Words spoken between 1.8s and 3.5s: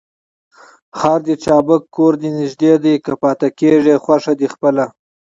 کور دي نژدې دى، که پاته